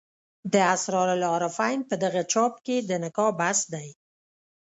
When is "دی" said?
3.73-3.87